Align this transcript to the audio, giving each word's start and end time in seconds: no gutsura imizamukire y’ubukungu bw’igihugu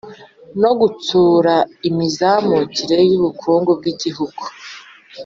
no 0.61 0.71
gutsura 0.79 1.55
imizamukire 1.89 2.97
y’ubukungu 3.09 3.69
bw’igihugu 3.79 4.41